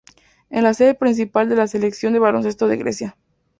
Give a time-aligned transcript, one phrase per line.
[0.49, 3.17] Es la sede principal de la Selección de baloncesto de Grecia.